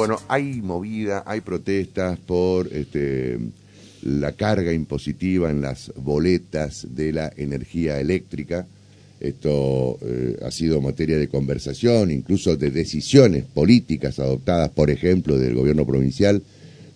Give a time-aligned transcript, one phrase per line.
[0.00, 3.38] Bueno, hay movida, hay protestas por este,
[4.02, 8.66] la carga impositiva en las boletas de la energía eléctrica.
[9.20, 15.54] Esto eh, ha sido materia de conversación, incluso de decisiones políticas adoptadas, por ejemplo, del
[15.54, 16.42] gobierno provincial,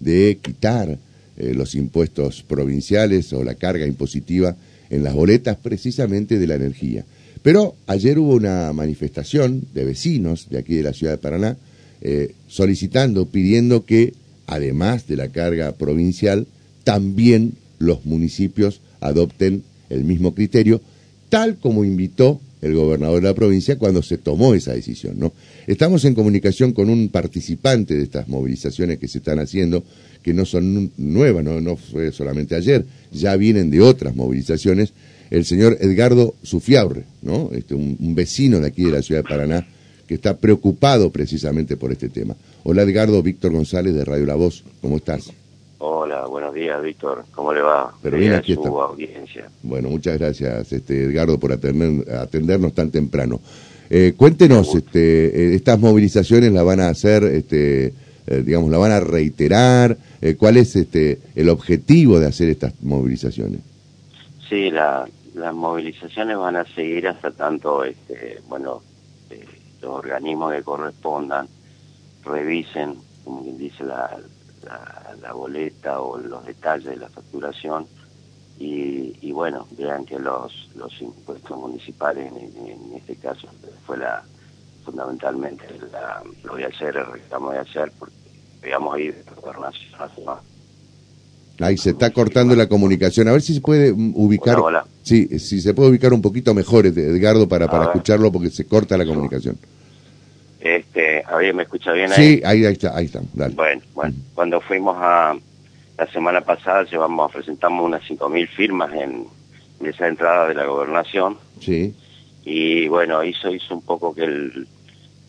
[0.01, 0.99] de quitar
[1.37, 4.57] eh, los impuestos provinciales o la carga impositiva
[4.89, 7.05] en las boletas precisamente de la energía.
[7.43, 11.59] Pero ayer hubo una manifestación de vecinos de aquí de la ciudad de Paraná
[12.05, 14.13] eh, solicitando, pidiendo que,
[14.47, 16.47] además de la carga provincial,
[16.85, 20.81] también los municipios adopten el mismo criterio,
[21.29, 25.19] tal como invitó el gobernador de la provincia cuando se tomó esa decisión.
[25.19, 25.33] ¿no?
[25.67, 29.85] Estamos en comunicación con un participante de estas movilizaciones que se están haciendo,
[30.23, 34.93] que no son nuevas, no, fue solamente ayer, ya vienen de otras movilizaciones,
[35.31, 37.51] el señor Edgardo Sufiaurre, ¿no?
[37.53, 39.67] Este, un, vecino de aquí de la ciudad de Paraná,
[40.15, 42.37] que está preocupado precisamente por este tema.
[42.63, 45.33] Hola Edgardo, Víctor González de Radio La Voz, ¿cómo estás?
[45.79, 47.93] Hola, buenos días Víctor, ¿cómo le va?
[48.01, 48.69] Pero bien aquí está.
[48.69, 49.49] audiencia.
[49.65, 53.41] Bueno, muchas gracias este, Edgardo por atendernos tan temprano.
[53.91, 57.93] Eh, cuéntenos, este, eh, estas movilizaciones las van a hacer, este,
[58.29, 59.99] eh, digamos, la van a reiterar.
[60.39, 63.61] ¿Cuál es este, el objetivo de hacer estas movilizaciones?
[64.49, 68.81] Sí, la, las movilizaciones van a seguir hasta tanto, este, bueno,
[69.31, 69.45] eh,
[69.85, 71.49] los organismos que correspondan
[72.25, 74.19] revisen, como quien dice, la,
[75.21, 77.87] la, boleta o los detalles de la facturación
[78.59, 83.49] y, bueno, vean que los, los impuestos municipales, en, este caso,
[83.85, 84.23] fue la
[84.85, 88.15] fundamentalmente la, lo voy a hacer, el reclamo de hacer, porque
[88.63, 89.93] digamos ir de gobernación
[91.61, 93.29] Ahí se está cortando la comunicación.
[93.29, 94.59] A ver si se puede ubicar.
[95.03, 98.97] Sí, si se puede ubicar un poquito mejor, Edgardo, para, para escucharlo, porque se corta
[98.97, 99.57] la comunicación.
[100.61, 102.17] Este, a ver, ¿me escucha bien ahí?
[102.17, 103.21] Sí, ahí, está, ahí está.
[103.35, 105.37] Bueno, bueno, cuando fuimos a
[105.99, 109.27] la semana pasada, llevamos, presentamos unas 5.000 firmas en,
[109.87, 111.37] esa entrada de la gobernación.
[111.61, 111.95] Sí.
[112.45, 114.67] Y bueno, hizo, hizo un poco que el,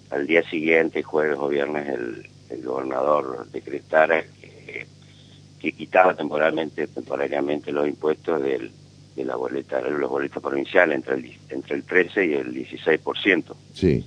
[0.10, 4.88] al día siguiente, jueves o viernes, el, el gobernador decretara que
[5.72, 8.72] quitaba temporalmente, temporariamente los impuestos del,
[9.16, 13.56] de la boleta, los boletos provinciales entre el, entre el 13 y el 16%.
[13.74, 14.06] Sí.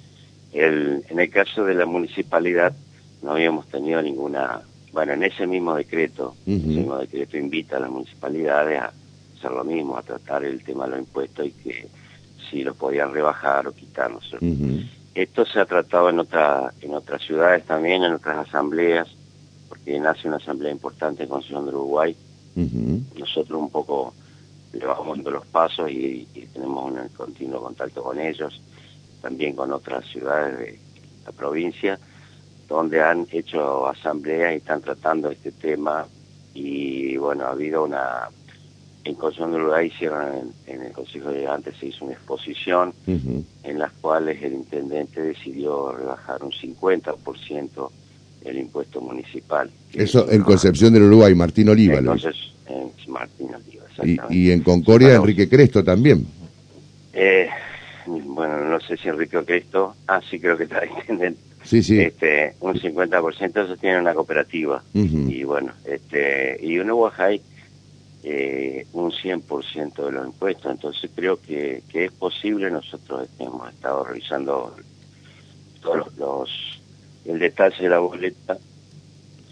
[0.52, 2.74] El, en el caso de la municipalidad
[3.22, 4.60] no habíamos tenido ninguna,
[4.92, 8.92] bueno, en ese mismo decreto, ese mismo decreto invita a las municipalidades a
[9.36, 11.88] hacer lo mismo, a tratar el tema de los impuestos y que
[12.50, 14.34] si los podían rebajar o quitarnos.
[15.14, 19.08] Esto se ha tratado en, otra, en otras ciudades también, en otras asambleas,
[19.68, 22.16] porque nace una asamblea importante en Constitución de Uruguay.
[23.16, 24.12] Nosotros un poco
[24.72, 28.60] le vamos dando los pasos y, tenemos un continuo contacto con ellos,
[29.20, 30.78] también con otras ciudades de
[31.24, 31.98] la provincia,
[32.68, 36.06] donde han hecho asambleas y están tratando este tema.
[36.54, 38.28] Y bueno, ha habido una...
[39.04, 43.78] En Constitución de Uruguay hicieron, en, el Consejo de antes se hizo una exposición en
[43.78, 47.90] las cuales el intendente decidió rebajar un 50%
[48.44, 49.70] el impuesto municipal.
[49.92, 51.98] Eso en Concepción del Uruguay, Martín Oliva.
[51.98, 56.26] Entonces, en Martín Oliva, y, en Concordia, Enrique Cresto también.
[57.12, 57.48] Eh,
[58.06, 61.40] bueno, no sé si Enrique Cresto, ah, sí creo que está intendente.
[61.64, 62.00] Sí, sí.
[62.00, 64.82] Este, un 50% eso tiene una cooperativa.
[64.94, 67.42] Y bueno, este, y en Uruguay
[68.22, 70.72] eh, un 100% de los impuestos.
[70.72, 74.74] Entonces creo que, que es posible, nosotros hemos estado revisando
[75.80, 76.77] todos los
[77.28, 78.58] el detalle de la boleta.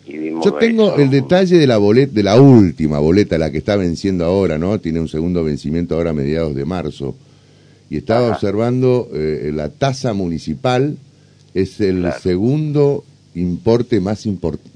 [0.07, 3.77] Y Yo tengo el detalle de la boleta, de la última boleta, la que está
[3.77, 4.81] venciendo ahora, ¿no?
[4.81, 7.17] Tiene un segundo vencimiento ahora a mediados de marzo.
[7.91, 10.97] Y estaba observando eh, la tasa municipal,
[11.55, 13.05] es el segundo
[13.35, 14.27] importe más,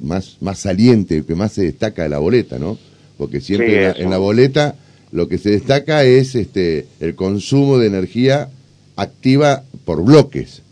[0.00, 2.78] más, más saliente, que más se destaca de la boleta, ¿no?
[3.16, 4.76] Porque siempre en, la, boleta
[5.12, 8.48] lo que se destaca es este el consumo de energía
[8.96, 10.62] activa por bloques.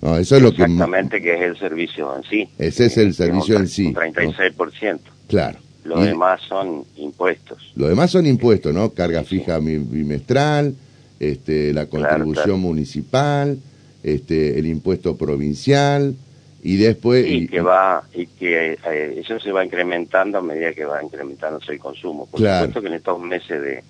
[0.00, 0.62] No, eso es lo que...
[0.62, 2.48] Exactamente, que es el servicio en sí.
[2.58, 3.92] Ese es el servicio en sí.
[3.92, 5.00] 36%.
[5.26, 5.58] Claro.
[5.84, 7.72] Lo demás son impuestos.
[7.74, 8.90] Lo demás son impuestos, ¿no?
[8.90, 10.74] Carga fija bimestral,
[11.18, 13.58] este, la contribución municipal,
[14.02, 16.14] este, el impuesto provincial
[16.62, 17.26] y después...
[17.26, 21.72] Y, que va, y que eh, eso se va incrementando a medida que va incrementándose
[21.72, 22.26] el consumo.
[22.26, 23.82] Por supuesto que en estos meses de...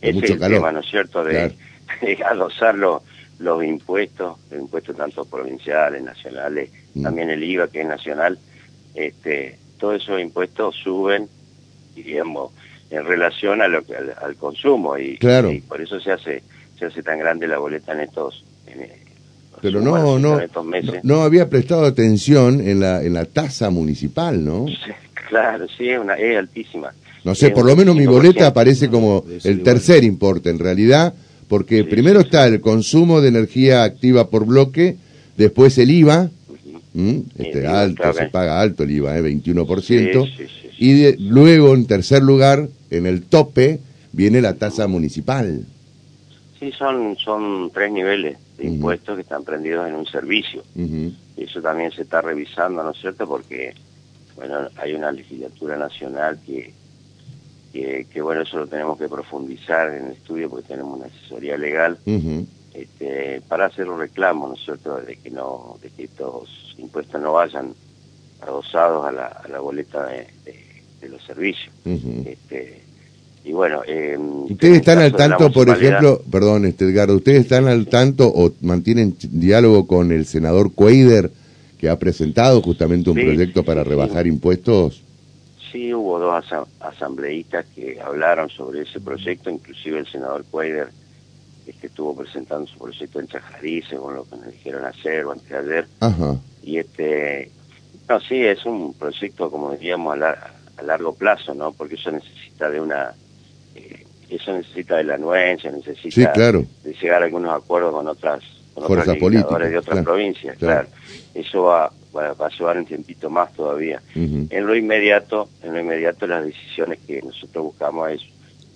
[0.00, 1.52] Ese mucho es el tema, ¿no es cierto?, de,
[2.00, 3.02] de adosarlo
[3.38, 7.02] los impuestos, los impuestos tanto provinciales, nacionales, mm.
[7.02, 8.38] también el IVA que es nacional,
[8.94, 11.28] este, todos esos impuestos suben,
[11.94, 12.52] digamos,
[12.90, 15.50] en relación a lo que, al, consumo y, claro.
[15.68, 16.42] por eso se hace
[16.78, 18.88] se hace tan grande la boleta en estos en,
[19.60, 20.40] Pero no, no,
[21.02, 24.66] no, había prestado atención en la, en la tasa municipal, ¿no?
[25.28, 26.92] claro, sí, es, una, es altísima.
[27.24, 31.12] No sé, por lo menos mi boleta aparece como el tercer importe en realidad,
[31.48, 34.96] porque primero está el consumo de energía activa por bloque,
[35.36, 36.30] después el IVA,
[37.36, 39.22] este, alto, se paga alto el IVA, ¿eh?
[39.22, 40.48] 21%,
[40.78, 43.80] y luego en tercer lugar, en el tope,
[44.12, 45.64] viene la tasa municipal.
[46.58, 50.62] Sí, son, son tres niveles de impuestos que están prendidos en un servicio.
[50.74, 53.26] Y eso también se está revisando, ¿no es cierto?
[53.26, 53.74] Porque,
[54.36, 56.72] bueno, hay una legislatura nacional que,
[58.12, 61.98] que, bueno, eso lo tenemos que profundizar en el estudio porque tenemos una asesoría legal
[62.74, 67.20] este, para hacer un reclamo, ¿no es cierto?, de que, no, de que estos impuestos
[67.20, 67.74] no vayan
[68.40, 70.26] adosados a la, a la boleta de,
[71.08, 71.72] los servicios.
[71.84, 72.82] este,
[73.44, 77.86] y bueno, eh, ustedes están al tanto, por ejemplo, perdón, este Edgardo, ustedes están al
[77.86, 81.30] tanto o mantienen diálogo con el senador Cuader
[81.78, 85.02] que ha presentado justamente un proyecto para rebajar impuestos.
[85.76, 86.42] Sí, hubo dos
[86.80, 90.88] asambleístas que hablaron sobre ese proyecto, inclusive el senador Cuader
[91.66, 95.50] que estuvo presentando su proyecto en Chajarí, según lo que nos dijeron ayer o antes
[95.50, 95.86] de ayer.
[96.62, 97.50] Y este,
[98.08, 101.72] no, sí, es un proyecto, como diríamos, a, a largo plazo, ¿no?
[101.72, 103.14] Porque eso necesita de una
[104.30, 108.42] eso necesita de la anuencia, necesita de llegar a algunos acuerdos con otras
[108.72, 110.88] con Fuerzas políticas de otras provincias, claro.
[111.34, 114.02] Eso va, va, a llevar un tiempito más todavía.
[114.14, 118.22] En lo inmediato, en lo inmediato las decisiones que nosotros buscamos es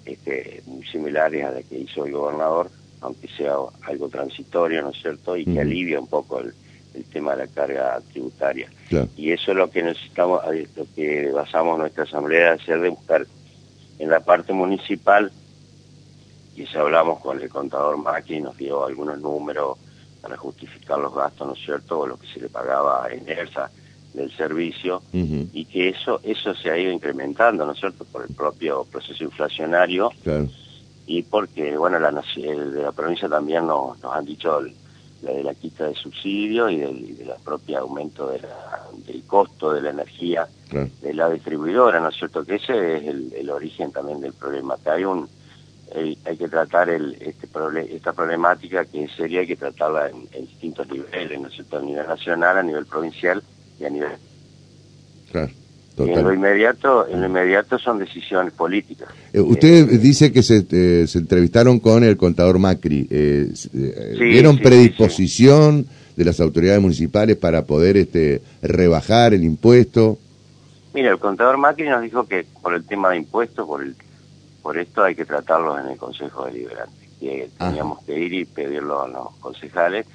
[0.05, 5.01] este, muy similares a las que hizo el gobernador, aunque sea algo transitorio, ¿no es
[5.01, 5.37] cierto?
[5.37, 6.55] Y que alivia un poco el,
[7.13, 8.69] tema de la carga tributaria.
[9.17, 10.43] Y eso es lo que necesitamos,
[10.77, 13.27] lo que basamos nuestra asamblea, hacer de buscar
[13.99, 15.31] en la parte municipal
[16.61, 19.79] y si hablamos con el contador Macri nos dio algunos números
[20.21, 23.71] para justificar los gastos, ¿no es cierto?, o lo que se le pagaba a ENERSA
[24.15, 28.35] del servicio, y que eso eso se ha ido incrementando, ¿no es cierto?, por el
[28.35, 30.11] propio proceso inflacionario,
[31.07, 34.61] y porque, bueno, la, de la provincia también nos, nos han dicho
[35.23, 38.41] la de la quita de subsidio y del, de la propia aumento de
[39.07, 40.49] del costo de la energía
[41.03, 44.77] de la distribuidora, ¿no es cierto?, que ese es el, el origen también del problema,
[44.83, 45.29] que hay un
[45.95, 47.49] hay que tratar el, este
[47.95, 51.79] esta problemática que sería hay que tratarla en, distintos niveles, ¿no es cierto?
[51.79, 53.43] A nivel nacional, a nivel provincial
[53.79, 54.11] y a nivel...
[55.33, 55.51] Claro.
[55.99, 59.09] en lo inmediato, en lo inmediato son decisiones políticas.
[59.33, 63.07] Eh, usted dice que se, eh, se entrevistaron con el contador Macri.
[63.11, 70.19] Eh, eh ¿Vieron predisposición de las autoridades municipales para poder este, rebajar el impuesto?
[70.95, 73.95] Mira, el contador Macri nos dijo que por el tema de impuestos, por el
[74.63, 79.03] por esto hay que tratarlos en el Consejo Deliberante, que teníamos que ir y pedirlo
[79.03, 80.07] a los concejales.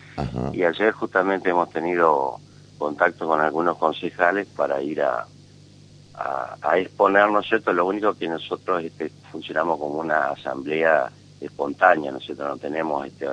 [0.54, 2.40] Y ayer justamente hemos tenido
[2.78, 5.26] contacto con algunos concejales para ir a,
[6.18, 7.74] a, exponer, ¿no es cierto?
[7.74, 12.48] Lo único que nosotros este, funcionamos como una asamblea espontánea, ¿no es cierto?
[12.48, 13.28] No tenemos, este,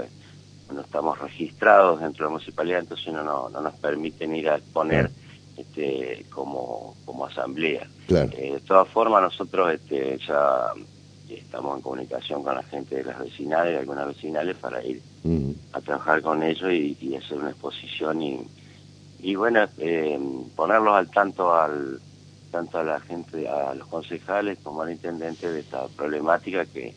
[0.72, 5.10] no estamos registrados dentro de la municipalidad, entonces no, no, nos permiten ir a exponer
[5.56, 7.86] este, como, como asamblea.
[8.08, 10.72] Eh, de todas formas, nosotros este, ya
[11.38, 15.00] estamos en comunicación con la gente de las vecinales, de algunas vecinales, para ir
[15.72, 18.40] a trabajar con ellos y, hacer una exposición y,
[19.20, 20.18] y bueno, eh,
[20.56, 22.00] ponerlos al tanto al
[22.50, 26.94] tanto a la gente, a los concejales como al intendente de esta problemática que,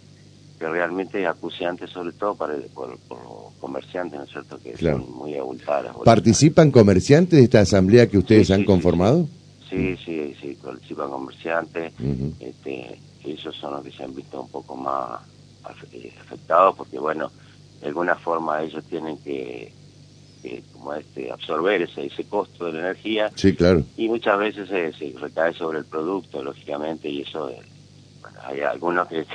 [0.60, 4.77] que realmente es acuciante sobre todo para el, por, los comerciantes, ¿no es cierto?, que
[4.77, 5.96] son muy abultadas.
[6.04, 9.27] ¿Participan comerciantes de esta asamblea que ustedes han conformado?
[9.70, 11.94] Sí, sí, sí, participan comerciantes,
[12.39, 13.00] este,
[13.32, 15.22] ellos son los que se han visto un poco más
[15.91, 17.32] eh, afectados porque, bueno,
[17.82, 19.74] de alguna forma ellos tienen que,
[20.74, 23.32] como este, absorber ese, ese costo de la energía.
[23.36, 23.84] Sí, claro.
[23.98, 27.60] Y muchas veces se, recae sobre el producto, lógicamente, y eso, eh,
[28.44, 29.25] hay algunos que,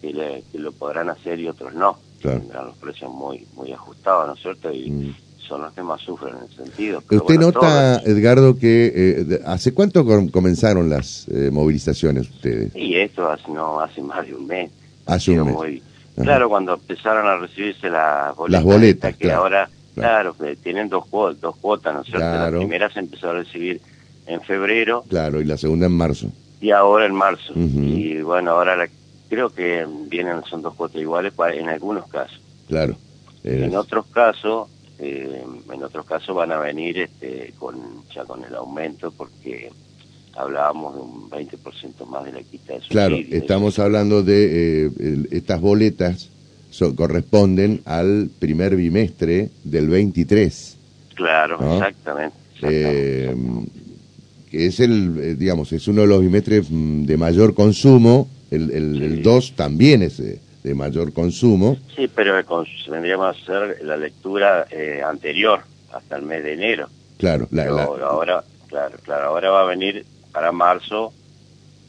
[0.00, 1.98] que, lo podrán hacer y otros no.
[2.22, 4.70] Tendrán los precios muy muy ajustados, ¿no es cierto?
[4.70, 7.02] Y, mm son los que más sufren en ese sentido.
[7.10, 12.74] ¿Usted nota, Edgardo, que eh, hace cuánto comenzaron las eh, movilizaciones ustedes?
[12.76, 14.70] Y esto hace, no, hace más de un mes.
[15.06, 15.82] Hace un mes.
[16.14, 18.52] claro, cuando empezaron a recibirse las boletas.
[18.52, 22.24] Las boletas, que ahora, claro, tienen dos, cuotas, dos cuotas, ¿no es cierto?
[22.24, 23.80] La primera se empezó a recibir
[24.26, 25.04] en febrero.
[25.08, 26.28] Claro, y la segunda en marzo.
[26.60, 27.54] Y ahora en marzo.
[27.56, 28.88] Y bueno, ahora la,
[29.28, 32.40] creo que vienen, son dos cuotas iguales en algunos casos.
[32.68, 32.94] Claro.
[33.42, 34.68] En otros casos
[35.00, 37.76] eh, en otros casos van a venir este, con
[38.14, 39.70] ya con el aumento porque
[40.36, 45.60] hablábamos de un 20% más de la quita de Claro, estamos hablando de eh, estas
[45.60, 46.30] boletas
[46.96, 50.76] corresponden al primer bimestre del 23.
[51.14, 52.36] Claro, exactamente.
[52.62, 53.34] Eh,
[54.50, 58.70] que es el, eh, digamos, es uno de los bimestres mm, de mayor consumo, el,
[58.70, 60.20] el, 2 también es
[60.62, 61.76] de mayor consumo.
[61.96, 62.34] Sí, pero
[62.86, 64.66] tendríamos a hacer la lectura
[65.06, 65.60] anterior,
[65.92, 66.88] hasta el mes de enero.
[67.18, 67.48] Claro,
[68.02, 71.12] ahora, claro, claro, ahora va a venir para marzo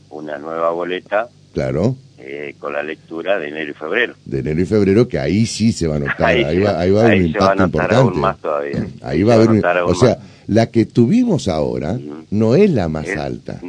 [0.09, 1.29] una nueva boleta.
[1.53, 1.95] Claro.
[2.17, 4.13] Eh, con la lectura de enero y febrero.
[4.25, 7.01] De enero y febrero, que ahí sí se va a notar, ahí, va, ahí va
[7.01, 8.19] a haber un impacto importante.
[8.19, 8.87] Más todavía.
[9.01, 11.97] Ahí, va a haber, o sea, la que tuvimos ahora
[12.29, 13.59] no es la más alta.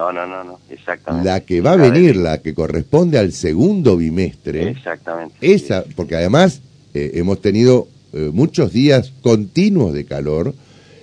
[0.00, 1.28] No, no, no, no, exactamente.
[1.28, 4.70] La que va a venir, la que corresponde al segundo bimestre.
[4.70, 5.34] Exactamente.
[5.42, 6.62] Esa, porque además
[6.94, 10.54] eh, hemos tenido eh, muchos días continuos de calor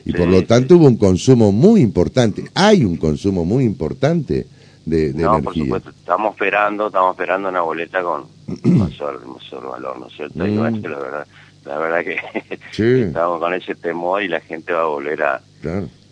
[0.04, 2.46] y por lo tanto hubo un consumo muy importante.
[2.56, 4.48] Hay un consumo muy importante
[4.84, 8.26] de, de no, por supuesto, estamos esperando, estamos esperando una boleta con
[8.64, 9.22] mayor,
[9.70, 10.48] valor, ¿no es cierto?
[10.48, 10.82] Y mm.
[10.86, 11.28] la verdad,
[11.66, 15.42] la verdad que estamos con ese temor y la gente va a volver a,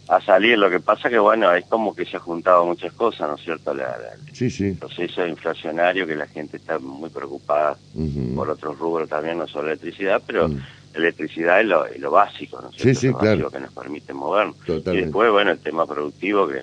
[0.07, 0.57] a salir.
[0.57, 3.41] Lo que pasa que, bueno, es como que se ha juntado muchas cosas, ¿no es
[3.41, 3.73] cierto?
[3.73, 3.97] La,
[4.33, 4.67] sí, sí.
[4.67, 7.77] El proceso inflacionario que la gente está muy preocupada
[8.35, 10.49] por otros rubros también, no solo electricidad, pero...
[10.49, 10.61] Mm
[10.95, 12.71] electricidad es lo, lo básico, ¿no?
[12.71, 13.51] Sí, sí, claro.
[13.51, 14.55] que nos permite movernos.
[14.67, 16.61] Y después, bueno, el tema productivo, que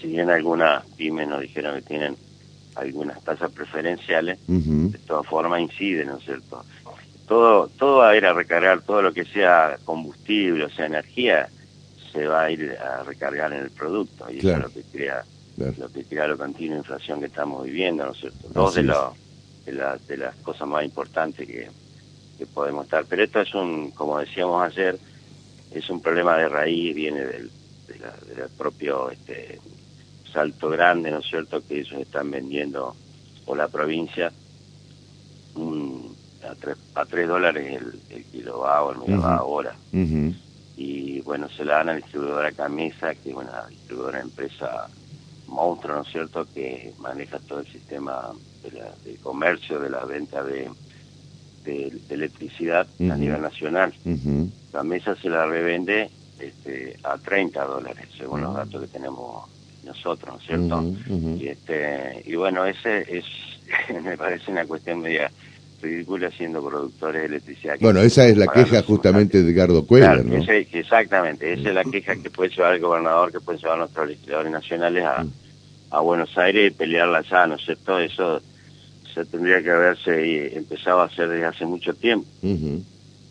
[0.00, 2.16] si bien algunas pymes nos dijeron que tienen
[2.76, 6.64] algunas tasas preferenciales, de todas formas inciden, ¿no es cierto?
[7.26, 11.48] Todo, todo va a ir a recargar, todo lo que sea combustible, o sea, energía,
[12.18, 15.24] se va a ir a recargar en el producto, y eso es lo que crea
[15.56, 18.48] lo que crea la continua inflación que estamos viviendo, ¿no es cierto?
[18.50, 21.68] Dos de, de, de las cosas más importantes que
[22.38, 23.04] que podemos estar.
[23.04, 24.98] Pero esto es un, como decíamos ayer,
[25.72, 27.50] es un problema de raíz, viene del,
[28.56, 29.58] propio este,
[30.32, 32.94] salto grande, ¿no es cierto?, que ellos están vendiendo,
[33.46, 34.32] o la provincia,
[36.48, 39.74] a, tres, a tres dólares el, el kilowatt o el megawatt hora.
[40.78, 44.88] Y bueno, se la dan a la distribuidora Camisa, que es una distribuidora empresa
[45.48, 48.30] monstruo, ¿no es cierto?, que maneja todo el sistema
[48.62, 50.70] de, de comercio, de la venta de
[51.68, 53.92] de, electricidad a nivel nacional.
[54.72, 59.48] La mesa se la revende este, a 30 dólares, según los datos que tenemos
[59.84, 60.82] nosotros, ¿no es cierto?
[61.38, 63.24] Y, este, y bueno, ese es,
[64.02, 65.30] me parece una cuestión media
[65.80, 67.76] ridícula siendo productores de electricidad.
[67.80, 70.36] Bueno, esa es la queja justamente de Edgardo Cuellar, ¿no?
[70.36, 74.52] exactamente, esa es la queja que puede llevar el gobernador, que puede llevar nuestros legisladores
[74.52, 75.26] nacionales a,
[75.90, 77.98] a Buenos Aires y pelearla allá, ¿no es cierto?
[77.98, 78.40] Eso
[79.24, 82.26] tendría que haberse empezado a hacer desde hace mucho tiempo.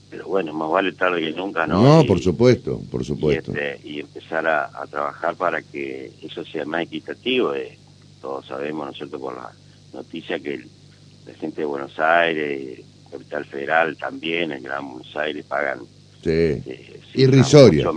[0.10, 1.82] Pero bueno, más vale tarde que nunca, ¿no?
[1.82, 3.51] No, por supuesto, por supuesto.
[3.54, 7.54] Este, y, empezar a, trabajar para que eso sea más equitativo.
[7.54, 7.77] Eh.
[8.22, 9.51] Todos sabemos, ¿no es cierto?, por la
[9.94, 10.66] noticia que
[11.27, 12.79] la gente de Buenos Aires,
[13.12, 15.79] Capital Federal también, el Gran Buenos Aires, pagan...
[16.24, 16.29] Sí.
[16.31, 17.88] Eh, irrisorias.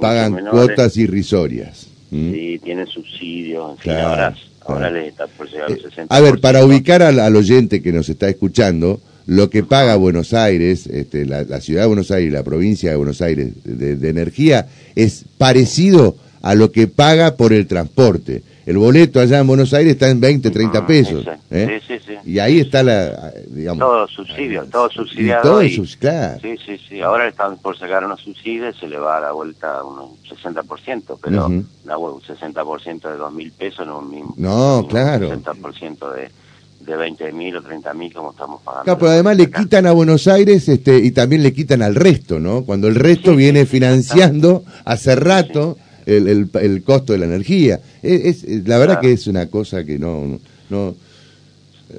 [0.00, 1.88] pagan cuotas irrisorias.
[2.10, 4.34] Sí, tienen subsidios, en ahora
[4.66, 6.02] Ahora les está por llegar los 60%.
[6.02, 10.34] Eh, a ver, para ubicar al, oyente que nos está escuchando, lo que paga Buenos
[10.34, 14.68] Aires, este, la, ciudad de Buenos Aires y la provincia de Buenos Aires de, energía
[14.94, 18.42] es parecido a lo que paga por el transporte.
[18.64, 21.26] El boleto allá en Buenos Aires está en 20, 30 ah, pesos.
[21.50, 21.80] ¿eh?
[21.80, 22.30] Sí, sí, sí.
[22.30, 23.80] Y ahí está la, digamos...
[23.80, 25.42] Todo subsidio, todo subsidiado.
[25.42, 25.62] todo
[25.98, 26.40] claro.
[26.40, 27.00] Sí, sí, sí.
[27.00, 31.46] Ahora están por sacar unos subsidios, se le va a dar vuelta un 60%, pero
[31.46, 34.34] un 60% de 2 mil pesos no es un mismo.
[34.36, 35.28] No, claro.
[35.28, 36.42] Un 60% de
[36.84, 38.84] de 20 mil o 30 mil como estamos pagando.
[38.84, 42.40] Claro, pero además le quitan a Buenos Aires este, y también le quitan al resto,
[42.40, 42.64] ¿no?
[42.64, 47.80] Cuando el resto viene financiando hace rato el, el, el costo de la energía.
[48.02, 50.38] Es, la verdad que es una cosa que no...
[50.70, 50.94] No,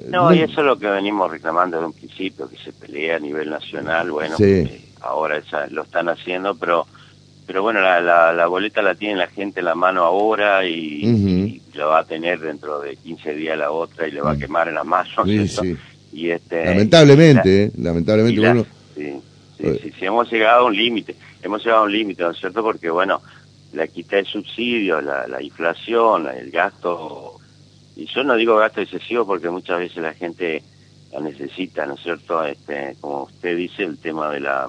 [0.08, 3.20] no, y eso es lo que venimos reclamando desde un principio, que se pelea a
[3.20, 4.36] nivel nacional, bueno,
[5.00, 6.86] ahora lo están haciendo, pero
[7.46, 11.88] pero bueno, la, la, boleta la tiene la gente en la mano ahora y, lo
[11.88, 14.76] va a tener dentro de 15 días la otra y le va a quemar en
[14.76, 15.08] la mano.
[16.12, 19.20] Y este, lamentablemente, lamentablemente bueno, sí,
[19.58, 22.62] sí, sí, hemos llegado a un límite, hemos llegado a un límite, ¿no es cierto?
[22.62, 23.20] Porque bueno,
[23.74, 27.40] la quita de subsidio, la, la inflación, el gasto,
[27.96, 30.62] y yo no digo gasto excesivo porque muchas veces la gente
[31.12, 32.44] lo necesita, ¿no es cierto?
[32.44, 34.68] Este, como usted dice, el tema de la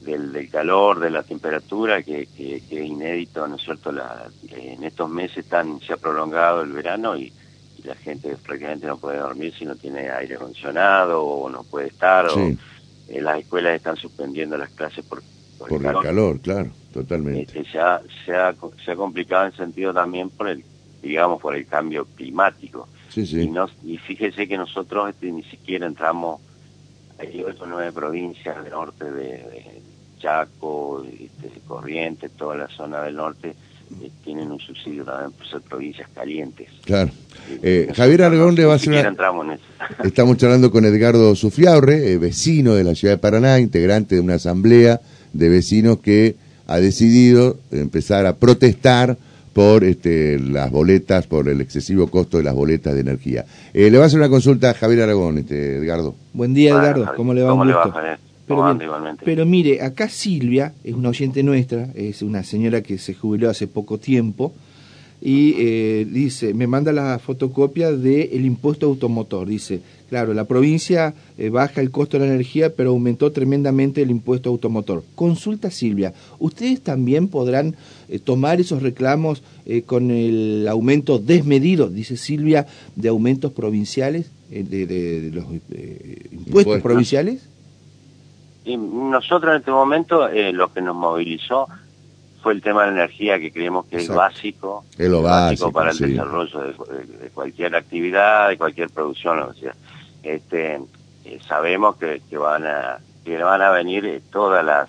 [0.00, 3.92] del, del calor, de la temperatura, que, que, es inédito, ¿no es cierto?
[3.92, 7.32] La, en estos meses tan, se ha prolongado el verano y,
[7.84, 12.26] la gente prácticamente no puede dormir si no tiene aire acondicionado o no puede estar,
[12.26, 15.22] o eh, las escuelas están suspendiendo las clases por,
[15.56, 16.38] por, el, calor.
[16.40, 17.42] claro, totalmente.
[17.58, 18.54] Este, se, ha, se, ha,
[18.84, 20.64] se ha complicado en sentido también por el,
[21.02, 22.88] digamos, por el cambio climático.
[23.08, 23.40] Sí, sí.
[23.42, 26.40] Y, no, y fíjese que nosotros este, ni siquiera entramos,
[27.18, 29.82] hay ocho nueve provincias del norte de, de
[30.20, 33.54] Chaco, este, Corrientes, toda la zona del norte,
[34.02, 36.68] eh, tienen un subsidio también por ser provincias calientes.
[36.84, 37.10] Claro.
[37.62, 39.00] Eh, nosotros Javier Aragón no- le va a hacer una...
[39.00, 39.60] en.
[40.04, 44.34] Estamos charlando con Edgardo Sufiaurre, eh, vecino de la ciudad de Paraná, integrante de una
[44.34, 45.00] asamblea
[45.32, 46.36] de vecinos que
[46.70, 49.16] ha decidido empezar a protestar
[49.52, 53.44] por este, las boletas, por el excesivo costo de las boletas de energía.
[53.74, 56.14] Eh, le va a hacer una consulta a Javier Aragón, este, Edgardo.
[56.32, 57.12] Buen día, Edgardo.
[57.16, 57.50] ¿Cómo le va?
[57.50, 58.14] ¿Cómo Un le va?
[58.46, 63.50] Pero, pero mire, acá Silvia es una oyente nuestra, es una señora que se jubiló
[63.50, 64.52] hace poco tiempo
[65.22, 69.46] y eh, dice, me manda la fotocopia del impuesto automotor.
[69.48, 74.10] Dice, claro, la provincia eh, baja el costo de la energía, pero aumentó tremendamente el
[74.10, 75.04] impuesto automotor.
[75.14, 77.76] Consulta Silvia, ¿ustedes también podrán
[78.08, 84.64] eh, tomar esos reclamos eh, con el aumento desmedido, dice Silvia, de aumentos provinciales, eh,
[84.68, 86.82] de, de- de los eh, impuestos Impuestos.
[86.82, 87.42] provinciales?
[88.64, 91.66] Y nosotros en este momento eh, lo que nos movilizó
[92.42, 94.12] fue el tema de la energía, que creemos que Exacto.
[94.12, 96.04] es básico, Es lo básico, para el sí.
[96.06, 99.38] desarrollo de, de- de cualquier actividad, de cualquier producción.
[99.40, 99.74] O sea,
[100.22, 100.76] este,
[101.24, 104.88] eh, sabemos que, que van a que van a venir eh, todas las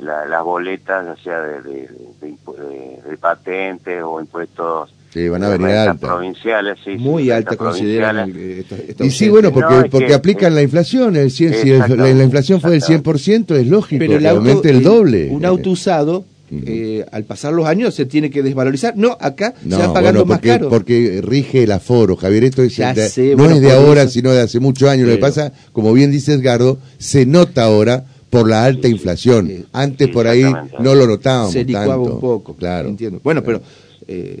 [0.00, 1.88] la- las boletas, ya sea de, de,
[2.20, 5.96] de impu- de- de patentes o impuestos Sí, van a venir altas.
[5.98, 8.58] provinciales, sí, Muy sí, alta rentas consideran provinciales.
[8.60, 11.70] esta- esta Y sí, bueno, porque, No, porque que- aplican la inflación, el cien- si
[11.72, 15.28] el- la, inflación fue del 100%, es lógico pero el auto, el- doble.
[15.30, 18.96] Un auto usado, Eh, al pasar los años, se tiene que desvalorizar.
[18.96, 20.68] No, acá No, se va pagando bueno, más porque, caro.
[20.68, 22.44] porque rige el aforo, Javier.
[22.44, 24.12] Esto es Ya de- sé, no bueno, es de ahora, eso.
[24.12, 25.06] sino de hace muchos años.
[25.08, 29.46] Lo que pasa, como bien dice Edgardo, se nota ahora por la alta inflación.
[29.48, 30.42] Sí, Antes sí, por ahí
[30.80, 32.14] no lo notábamos se licuaba tanto.
[32.14, 32.54] un poco.
[32.56, 32.88] Claro.
[32.88, 33.20] Entiendo.
[33.22, 33.60] Bueno, pero
[34.08, 34.38] eh,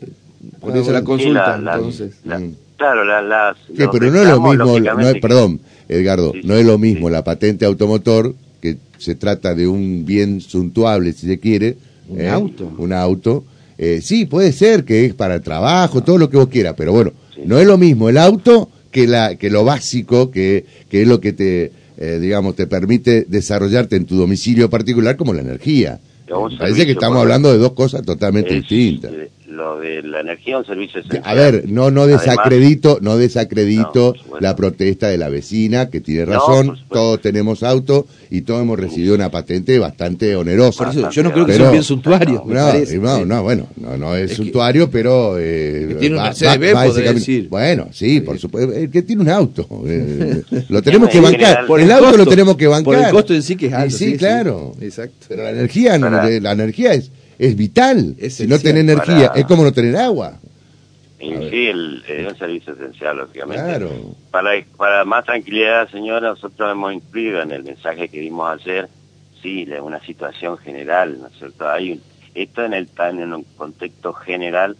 [0.60, 2.12] por Ah, eso la consulta, Sí, la- la- entonces.
[2.24, 2.54] la- Mm.
[2.76, 3.56] claro, la- las...
[3.76, 7.12] Pero no es lo mismo, no es, perdón, Edgardo, Sí, no es lo mismo sí.
[7.12, 11.76] la patente automotor, que se trata de un bien suntuable, si se quiere.
[12.10, 12.28] Un ¿eh?
[12.28, 12.72] auto.
[12.78, 13.44] Un auto.
[13.78, 16.92] Eh, sí, puede ser que es para el trabajo, todo lo que vos quieras, pero
[16.92, 17.42] bueno, Sí.
[17.46, 21.20] no es lo mismo el auto que, la, que lo básico, que, que es lo
[21.20, 26.00] que te, eh, digamos, te permite desarrollarte en tu domicilio particular como la energía.
[26.58, 29.12] Parece que estamos hablando de dos cosas totalmente es, distintas.
[29.50, 31.22] Lo de la energía un servicio esencial.
[31.26, 34.38] A ver, no, no Además- desacredito, no desacredito No, supuesto.
[34.40, 39.14] la protesta de la vecina, que tiene razón, todos tenemos auto y todos hemos recibido
[39.14, 40.84] una patente bastante onerosa.
[40.84, 42.42] Por eso, yo no creo que Pero- sea bien suntuario.
[42.46, 42.98] No, parece.
[42.98, 43.24] no, Sí.
[43.26, 45.36] no, bueno, no, no es, Es que- suntuario, pero...
[45.38, 47.12] eh, que tiene ese podría camino.
[47.12, 47.48] decir.
[47.48, 49.66] Bueno, sí, por supuesto, el que tiene un auto.
[49.86, 52.84] eh, lo tenemos que bancar, general, por el el auto lo tenemos que bancar.
[52.84, 54.16] por el costo en sí que es alto, Sí, sí, sí.
[54.18, 54.72] claro.
[54.80, 55.26] Exacto.
[55.28, 57.10] Pero la energía, no- la energía es,
[57.40, 58.14] es vital.
[58.18, 60.38] Es si no tenés energía, para- es como no tener agua.
[60.38, 63.62] A sí, el, es un servicio esencial, lógicamente.
[63.64, 63.90] Claro.
[64.30, 68.88] Para, para más tranquilidad, señora, nosotros hemos incluido en el mensaje que dimos ayer,
[69.42, 71.68] sí, la- una situación general, ¿no es cierto?
[71.68, 72.02] Hay un-
[72.34, 74.76] esto en el tan en un contexto general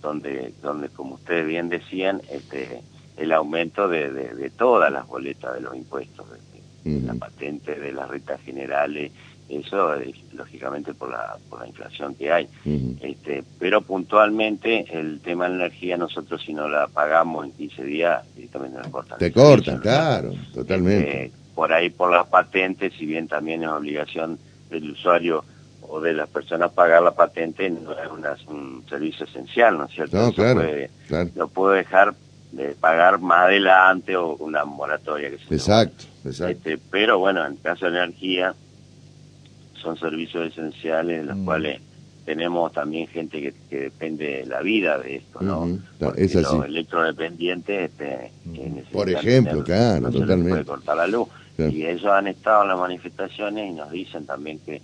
[0.00, 2.80] donde, donde como ustedes bien decían, este,
[3.16, 6.26] el aumento de, de, de todas las boletas de los impuestos,
[6.84, 7.18] de, de la Ujú.
[7.20, 9.12] patente, de las rentas generales,
[9.48, 12.48] eso es lógicamente por la, por la inflación que hay.
[13.00, 17.84] Este, pero puntualmente el tema de la energía nosotros si no la pagamos en 15
[17.84, 19.18] días directamente nos cortan.
[19.18, 21.24] Te cortan, claro, totalmente.
[21.26, 24.38] Este, por ahí por las patentes, si bien también es obligación
[24.70, 25.44] del usuario
[25.82, 29.92] o de las personas pagar la patente, no es una- un servicio esencial, ¿no es
[29.92, 30.16] cierto?
[30.16, 31.30] No, claro, puede- claro.
[31.36, 32.14] no puedo dejar
[32.52, 36.52] de pagar más adelante o una moratoria que se Exacto, exacto.
[36.52, 38.54] este, pero bueno, en el caso de energía,
[39.84, 41.44] son servicios esenciales en los Mm.
[41.44, 41.80] cuales
[42.24, 45.66] tenemos también gente que, que depende de la vida de esto, ¿no?
[46.16, 46.42] Es así.
[46.56, 50.50] los electrodependientes, este, que necesitan Por ejemplo, tener- claro, no totalmente.
[50.50, 51.28] puede cortar la luz.
[51.56, 51.70] Claro.
[51.70, 54.80] Y ellos han estado en las manifestaciones y nos dicen también que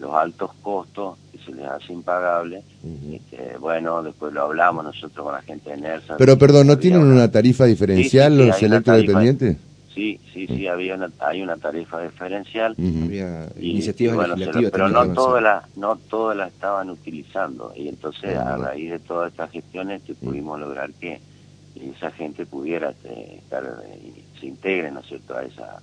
[0.00, 3.14] los altos costos que se les hace impagable, Ujú.
[3.16, 6.16] este, bueno, después lo hablamos nosotros con la gente de NERSA.
[6.16, 9.56] Pero perdón, ¿no tienen una tarifa diferencial Sí, sí, sí, los electrodependientes?
[9.94, 12.74] Sí, sí, sí, había una, hay una tarifa diferencial.
[12.78, 17.72] Había Y, iniciativas bueno, legislativas pero no todas las no todas las estaban utilizando.
[17.76, 21.20] Y entonces Ah, a raíz de todas estas gestiones que pudimos lograr que
[21.96, 25.80] esa gente pudiera este, estar eh, y se integre no es cierto a esa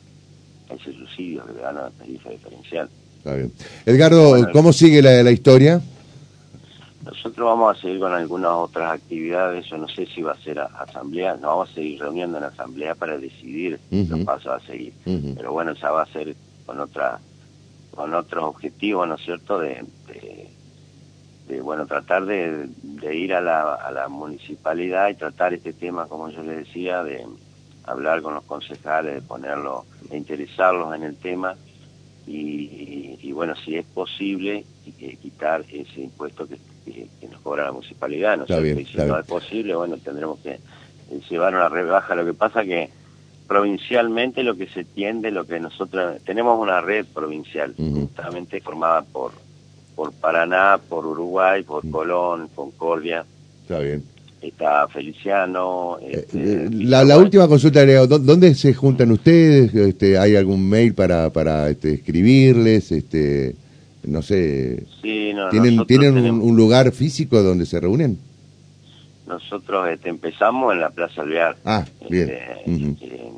[0.69, 2.89] a ese subsidio que le dan a la tarifa diferencial.
[3.17, 3.51] Está bien.
[3.85, 5.81] Edgardo, Bueno, ¿cómo sigue la, la historia?
[7.11, 10.59] Nosotros vamos a seguir con algunas otras actividades yo no sé si va a ser
[10.59, 14.15] a- asamblea nos vamos a seguir reuniendo en asamblea para decidir Ujú.
[14.15, 14.93] los pasos a seguir
[15.35, 17.21] pero bueno, esa va a ser con otra
[17.91, 19.85] con otros objetivos, ¿no es cierto?, de,
[21.45, 22.69] de, bueno, tratar de,
[23.13, 27.27] ir a la, a la municipalidad y tratar este tema, como yo le decía, de
[27.83, 31.57] hablar con los concejales, de ponerlo, de interesarlos en el tema
[32.25, 34.67] y, bueno, si es posible,
[35.19, 36.61] quitar ese impuesto que,
[37.29, 38.37] nos cobra la municipalidad.
[38.37, 38.47] ¿no?
[38.47, 40.59] si no es posible, bueno, tendremos que
[41.29, 42.15] llevar una rebaja.
[42.15, 42.89] Lo que pasa que
[43.47, 49.33] provincialmente lo que se tiende, lo que nosotros tenemos una red provincial, justamente formada por
[49.95, 53.25] por Paraná, por Uruguay, por Colón, Concordia.
[53.61, 54.03] Está bien
[54.41, 55.97] está Feliciano.
[56.01, 59.73] Eh, este, la, última consulta, ¿dónde se juntan ustedes?
[59.73, 62.91] Este, ¿Hay algún mail para, para este, escribirles?
[62.91, 63.55] Este,
[64.03, 64.83] no sé.
[65.01, 68.19] ¿Tienen, ¿tienen un, lugar físico donde se reúnen?
[69.27, 71.57] Nosotros este, empezamos en la Plaza Alvear.
[71.63, 72.29] Ah, bien.
[72.29, 73.31] Este,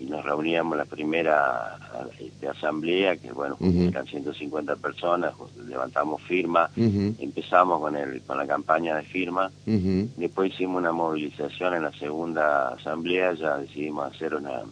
[0.00, 1.78] y nos reuníamos la primera
[2.18, 5.32] este, asamblea, que bueno, eran 150 personas,
[5.68, 11.82] levantamos firma, empezamos con, el, con la campaña de firma, después hicimos una movilización en
[11.84, 14.62] la segunda asamblea, ya decidimos hacer una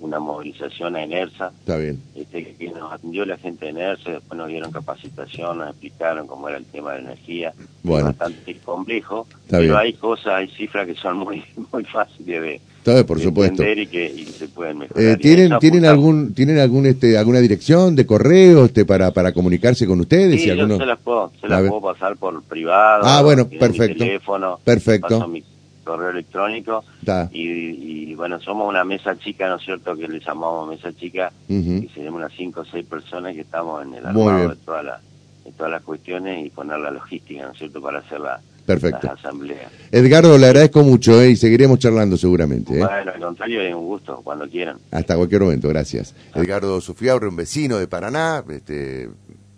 [0.00, 1.52] una movilización a ENERSA.
[1.60, 2.00] Está bien.
[2.14, 6.48] Este, que nos atendió la gente de ENERSA, después nos dieron capacitación, nos explicaron cómo
[6.48, 7.52] era el tema de la energía.
[7.82, 8.06] Bueno.
[8.06, 12.60] bastante complejo, pero hay cosas, hay cifras que son muy, muy fáciles de,
[13.04, 13.62] por supuesto.
[13.62, 15.04] y que se pueden mejorar.
[15.04, 19.86] Eh, ¿Tienen, ¿tienen algún, tienen algún, este, alguna dirección de correo este, para, para comunicarse
[19.86, 20.40] con ustedes?
[20.40, 23.02] Sí, yo se las puedo, se las puedo pasar por privado.
[23.04, 23.98] Ah, bueno, perfecto.
[23.98, 25.26] teléfono, perfecto.
[25.28, 25.42] mi
[25.86, 26.84] correo electrónico.
[27.30, 29.96] Y, bueno, somos una mesa chica, ¿no es cierto?
[29.96, 33.94] Que le llamamos mesa chica, y seremos unas cinco o seis personas que estamos en
[33.94, 35.00] el armado de, toda la,
[35.44, 37.80] de todas las cuestiones y poner la logística, ¿no es cierto?
[37.80, 39.10] Para hacer la Perfecto.
[39.10, 39.70] asamblea.
[39.92, 42.74] Edgardo, le agradezco mucho eh, y seguiremos charlando seguramente.
[42.74, 42.84] Eh.
[42.84, 44.78] Bueno, al contrario, es un gusto, cuando quieran.
[44.90, 46.14] Hasta cualquier momento, gracias.
[46.34, 49.08] Edgardo Sufiabre, un vecino de Paraná, este,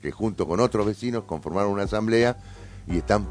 [0.02, 2.36] que junto con otros vecinos conformaron una asamblea
[2.90, 3.26] y están